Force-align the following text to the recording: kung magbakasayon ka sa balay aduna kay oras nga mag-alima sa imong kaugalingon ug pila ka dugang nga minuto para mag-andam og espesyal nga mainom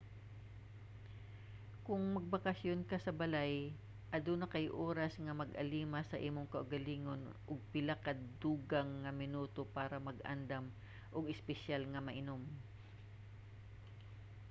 kung 1.85 2.01
magbakasayon 2.17 2.81
ka 2.89 2.97
sa 3.05 3.15
balay 3.21 3.53
aduna 4.17 4.45
kay 4.53 4.65
oras 4.89 5.13
nga 5.23 5.39
mag-alima 5.41 5.99
sa 6.05 6.21
imong 6.27 6.47
kaugalingon 6.53 7.21
ug 7.49 7.59
pila 7.71 7.95
ka 8.05 8.11
dugang 8.43 8.89
nga 9.03 9.11
minuto 9.21 9.61
para 9.77 10.05
mag-andam 10.07 10.65
og 11.15 11.31
espesyal 11.35 11.83
nga 11.89 12.01
mainom 12.07 12.41